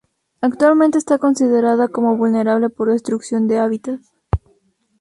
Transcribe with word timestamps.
Actualmente 0.41 0.97
está 0.97 1.19
considerada 1.19 1.87
como 1.87 2.17
vulnerable 2.17 2.71
por 2.71 2.89
destrucción 2.89 3.47
de 3.47 3.59
hábitat. 3.59 3.99